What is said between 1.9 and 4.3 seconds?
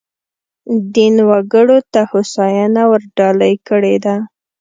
ته هوساینه ورډالۍ کړې ده.